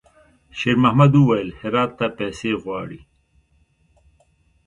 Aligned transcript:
شېرمحمد 0.59 1.13
وويل: 1.17 1.49
«هرات 1.61 1.91
ته 1.99 2.07
پیسې 2.19 2.51
غواړي.» 2.63 3.01